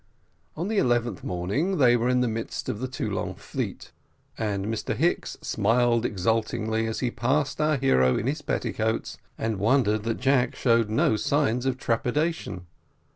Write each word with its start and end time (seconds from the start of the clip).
On 0.57 0.67
the 0.67 0.79
eleventh 0.79 1.23
morning 1.23 1.77
they 1.77 1.95
were 1.95 2.09
in 2.09 2.21
the 2.21 2.27
midst 2.27 2.67
of 2.67 2.79
the 2.79 2.87
Toulon 2.87 3.35
fleet, 3.35 3.91
and 4.35 4.65
Mr 4.65 4.95
Hicks 4.95 5.37
smiled 5.43 6.05
exultingly 6.07 6.87
as 6.87 7.01
he 7.01 7.11
passed 7.11 7.61
our 7.61 7.77
hero 7.77 8.17
in 8.17 8.25
his 8.25 8.41
petticoats, 8.41 9.19
and 9.37 9.59
wondered 9.59 10.01
that 10.05 10.19
Jack 10.19 10.55
showed 10.55 10.89
no 10.89 11.17
signs 11.17 11.67
of 11.67 11.77
trepidation. 11.77 12.65